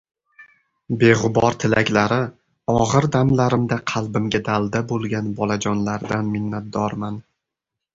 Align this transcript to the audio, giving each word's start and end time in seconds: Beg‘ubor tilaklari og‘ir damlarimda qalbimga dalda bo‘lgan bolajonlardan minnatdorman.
Beg‘ubor 1.03 1.57
tilaklari 1.65 2.17
og‘ir 2.77 3.09
damlarimda 3.19 3.81
qalbimga 3.95 4.45
dalda 4.51 4.85
bo‘lgan 4.95 5.33
bolajonlardan 5.41 6.37
minnatdorman. 6.37 7.27